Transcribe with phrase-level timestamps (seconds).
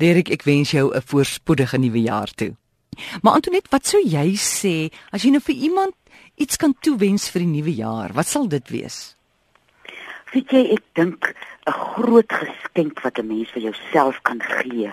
[0.00, 2.56] Derek, ek wens jou 'n voorspoedige nuwe jaar toe.
[3.22, 5.94] Maar Antoinette, wat sou jy sê as jy nou vir iemand
[6.36, 8.12] iets kan toewens vir die nuwe jaar?
[8.12, 9.16] Wat sal dit wees?
[10.32, 11.34] Weet jy, ek dink
[11.66, 14.92] 'n groot geskenk wat 'n mens vir jouself kan gee,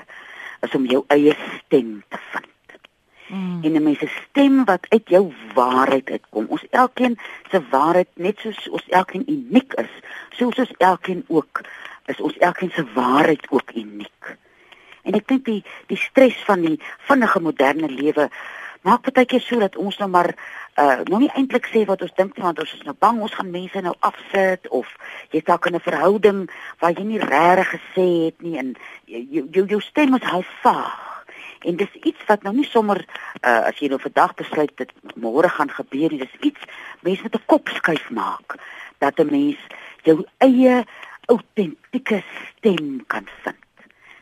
[0.62, 2.80] is om jou eie stem te vind.
[3.28, 3.64] Mm.
[3.64, 6.46] En 'n mens se stem wat uit jou waarheid uitkom.
[6.50, 7.18] Ons elkeen
[7.52, 9.92] se waarheid net soos ons elkeen uniek is,
[10.32, 11.62] soos ons elkeen ook
[12.06, 14.38] is ons elkeen se waarheid ook uniek.
[15.08, 16.78] En ek dink die die stres van die
[17.08, 18.30] vinnige moderne lewe
[18.88, 20.34] maak baie keer so dat ons nou maar
[20.78, 23.50] uh nou nie eintlik sê wat ons dink want ons is nou bang ons gaan
[23.52, 24.92] mense nou afsit of
[25.34, 26.40] jy dalk in 'n verhouding
[26.80, 31.26] waar jy nie regtig gesê het nie en jou jou, jou stem is hy vaag.
[31.66, 33.06] En dis iets wat nou nie sommer
[33.42, 36.62] uh as jy nou vandag besluit dit môre gaan gebeur nie, dis iets
[37.02, 38.60] mense met 'n kop skuif maak
[39.00, 39.58] dat 'n mens
[40.04, 40.86] jou eie
[41.28, 42.24] autentieke
[42.58, 43.67] stem kan vind.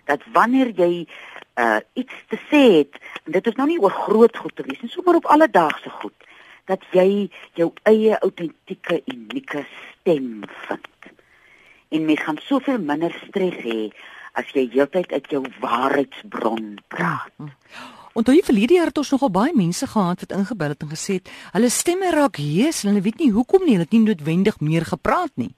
[0.10, 1.08] Dat wanneer jy
[1.56, 4.82] uh iets te sê het en dit is nou nie oor groot goed te wees
[4.82, 6.28] nie, sommer op alledaagse goed
[6.66, 11.12] dat jy jou eie autentieke unieke stem vind.
[11.94, 13.92] En mens gaan soveel minder stres hê
[14.36, 17.32] as jy heeltyd uit jou waarheidsbron praat.
[17.38, 17.94] Ja.
[18.16, 21.18] Onthou jy verlede jaar het ons nogal baie mense gehad wat ingebel het en gesê
[21.20, 24.60] het hulle stemme raak hees en hulle weet nie hoekom nie, hulle het nie noodwendig
[24.64, 25.52] meer gepraat nie.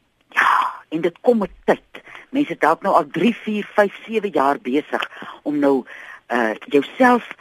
[0.89, 2.02] En dit kom met tyd.
[2.30, 5.09] Mense dalk nou al 3, 4, 5, 7 jaar besig
[5.44, 5.85] om nou
[6.27, 7.35] uh jouself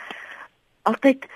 [0.83, 1.27] altyd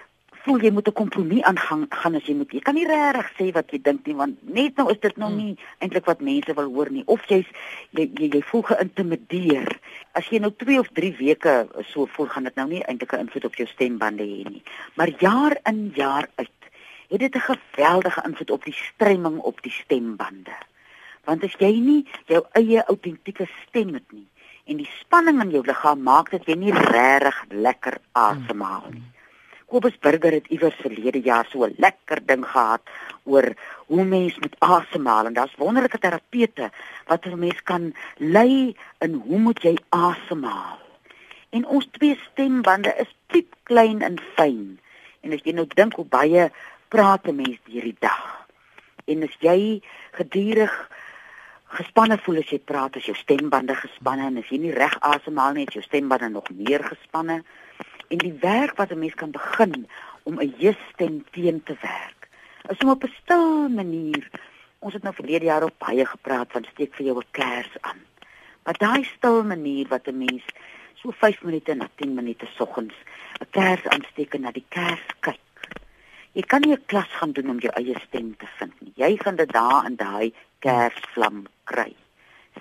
[0.45, 2.53] voel jy moet 'n kompromie aangaan gaan as jy moet.
[2.53, 5.35] Jy kan nie regtig sê wat jy dink nie want net nou is dit nog
[5.37, 7.03] nie eintlik wat mense wil hoor nie.
[7.07, 7.47] Of jy's
[7.91, 9.69] jy, jy jy voel geïntimideer.
[10.13, 13.27] As jy nou 2 of 3 weke so voel gaan dit nou nie eintlik 'n
[13.27, 14.63] invloed op jou stembande hê nie.
[14.95, 16.51] Maar jaar in jaar uit
[17.11, 20.57] het dit 'n geweldige invloed op die stremming op die stembande
[21.31, 24.27] want as jy nie jou eie autentieke stem het nie
[24.71, 29.07] en die spanning in jou liggaam maak dat jy nie regtig lekker asemhaal nie.
[29.71, 32.83] Kobus Burger het iewers verlede jaar so 'n lekker ding gehad
[33.25, 33.47] oor
[33.87, 36.71] hoe mens met asemhaal en daar's wonderlike terapeute
[37.07, 40.79] wat 'n mens kan lei in hoe moet jy asemhaal.
[41.51, 44.79] En ons twee stembande is piep klein en fyn.
[45.21, 46.51] En as jy nou dink hoe baie
[46.89, 48.47] praat 'n mens hierdie dag.
[49.05, 50.91] En as jy gedurig
[51.71, 55.55] gespanne voel as jy praat, as jou stembande gespanne en as jy nie reg asemhaal
[55.55, 57.41] nie, is jou stembande nog meer gespanne.
[58.11, 59.87] En die werk wat 'n mens kan begin
[60.25, 62.29] om 'n jeugsstem teen te werk,
[62.69, 64.31] is om op 'n stil manier.
[64.79, 68.01] Ons het nou verlede jaar op baie gepraat van steek vir jou 'n kers aan.
[68.65, 70.45] Maar daai stil manier wat 'n mens
[70.95, 72.95] so 5 minute na 10 minute soggens
[73.41, 75.39] 'n kers aansteek en na die kers kyk.
[76.33, 78.93] Jy kan nie 'n klas gaan doen om jou eie stem te vind nie.
[78.97, 81.93] Jy gaan dit daar in daai kersvlam kry.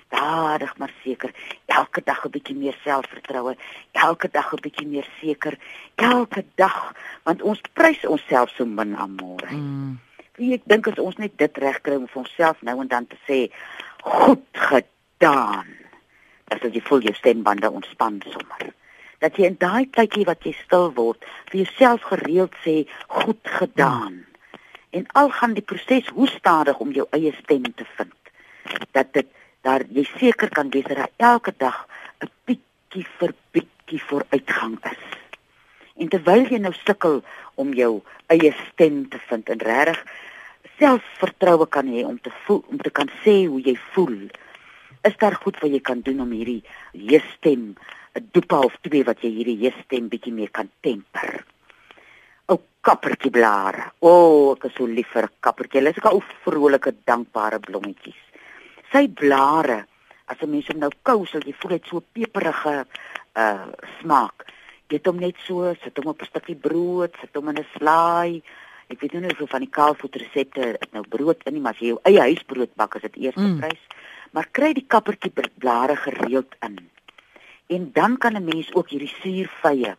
[0.06, 1.34] Stadig maar seker,
[1.66, 3.56] elke dag 'n bietjie meer selfvertroue,
[3.92, 5.58] elke dag 'n bietjie meer seker,
[5.94, 9.50] elke dag, want ons prys onsself so min aan môre.
[9.50, 9.98] Mm.
[10.38, 13.52] Ek dink as ons net dit regkry om vir onsself nou en dan te sê,
[14.02, 15.66] goed gedaan.
[16.44, 18.72] Dat jy voel jou stembande ontspan sommer.
[19.18, 24.12] Dat jy in daai tydjie wat jy stil word, vir jouself gereeld sê, goed gedaan.
[24.12, 24.30] Mm
[24.90, 28.14] en al gaan die proses hoe stadig om jou eie stem te vind
[28.96, 29.28] dat dit
[29.66, 31.86] daar jy seker kan wees dat daar elke dag
[32.24, 35.04] 'n bietjie vir bietjie vooruitgang is
[35.96, 37.22] en terwyl jy nou sukkel
[37.54, 40.04] om jou eie stem te vind en regtig
[40.78, 44.18] selfvertroue kan hê om te voel om te kan sê hoe jy voel
[45.02, 47.74] is daar goed wat jy kan doen om hierdie je stem
[48.14, 51.44] 'n dopa of twee wat jy hierdie je stem bietjie meer kan temper
[52.80, 53.90] kappertjie blare.
[54.00, 55.80] O, oh, ek is so lief vir 'n kappertjie.
[55.80, 58.20] Hulle is ook ou vrolike dankbare blommetjies.
[58.92, 59.86] Sy blare,
[60.26, 62.86] as 'n mens hom nou kou, sal jy voel dit so peperige
[63.34, 63.66] uh
[64.00, 64.46] smaak.
[64.90, 68.42] Het hom net so, sit hom op 'n stukkie brood, sit hom in 'n slaai.
[68.88, 71.86] Ek weet nie of van die kaalvoet resepte nou brood in nie, maar as jy
[71.86, 73.60] jou eie huisbrood bak, is dit eerste mm.
[73.60, 73.82] prys.
[74.32, 76.90] Maar kry die kappertjie blare gereeld in.
[77.68, 79.96] En dan kan 'n mens ook hierdie suurvye,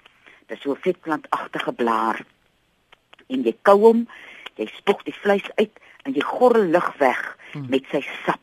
[0.47, 2.25] dis so vetplantagtige blaar
[3.29, 4.07] en jy kou hom,
[4.59, 7.21] jy spoeg die vleis uit en jy gorrel lug weg
[7.53, 7.69] hmm.
[7.69, 8.41] met sy sap.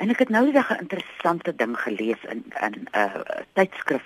[0.00, 3.20] En ek het nou net 'n interessante ding gelees in in 'n uh,
[3.52, 4.04] tydskrif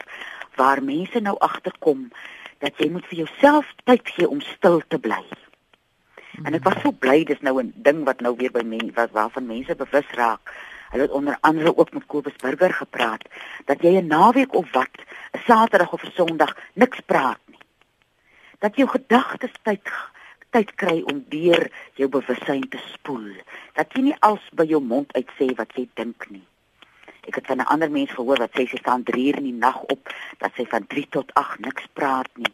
[0.54, 2.10] waar mense nou agterkom
[2.58, 5.24] dat jy moet vir jouself tyd gee om stil te bly.
[6.42, 9.10] En ek was so bly dis nou 'n ding wat nou weer by mense wat
[9.10, 10.52] waarvan mense bewus raak.
[10.90, 13.24] Hulle het onder andere ook met Kobus Burger gepraat
[13.64, 14.96] dat jy 'n naweek of wat,
[15.32, 17.38] 'n Saterdag of 'n Sondag niks praat
[18.58, 19.88] dat jou gedagtes tyd
[20.54, 21.66] tyd kry om deur
[21.98, 23.32] jou bewussyn te spoel.
[23.74, 26.44] Dat jy nie als by jou mond uit sê wat jy dink nie.
[27.26, 29.60] Ek het van 'n ander mens gehoor wat sê sy staan 3 uur in die
[29.66, 32.52] nag op, dat sy van 3 tot 8 niks praat nie.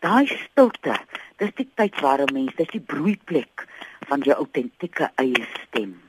[0.00, 0.94] Daai stilte,
[1.36, 3.66] dis die tyd waar 'n mens, dis die broeiplek
[4.08, 6.00] van jou autentieke eie stem.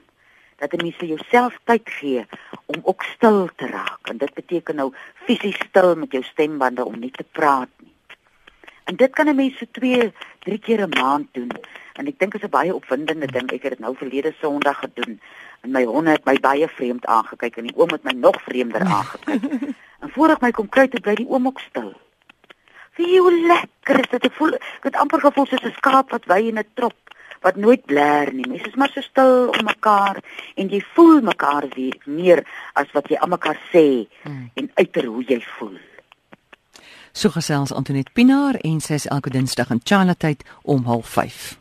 [0.57, 2.25] Dat 'n mens vir jouself tyd gee
[2.65, 4.09] om ook stil te raak.
[4.09, 4.93] En dit beteken nou
[5.25, 7.69] fisies stil met jou stembande om nie te praat.
[8.91, 11.51] En dit kan 'n mens so 2, 3 keer 'n maand doen.
[11.93, 13.51] En ek dink dit is 'n baie opwindende ding.
[13.51, 15.21] Ek het dit nou verlede Sondag gedoen.
[15.61, 18.81] En my honde het my baie vreemd aangekyk en die oom het my nog vreemder
[18.97, 19.43] aangekyk.
[19.99, 21.93] en voor ek my kom kry, toe bly die oom ook stil.
[22.95, 24.23] Wie hoe lekker is dit?
[24.25, 26.97] Ek voel ek het amper gevoel soos 'n skaap wat wy in 'n trop
[27.41, 28.47] wat nooit blær nie.
[28.47, 30.17] Mense is maar so stil om mekaar
[30.55, 32.43] en jy voel mekaar weer meer
[32.73, 34.51] as wat jy aan mekaar sê hmm.
[34.53, 35.77] en uiter hoe jy voel.
[37.13, 41.60] So gesels Antoinette Pinaar en sy is elke Dinsdag in Chinatown om 05:30.